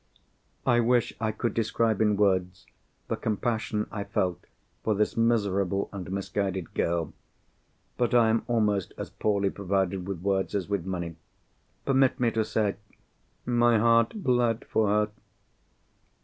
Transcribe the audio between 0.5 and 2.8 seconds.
I wish I could describe in words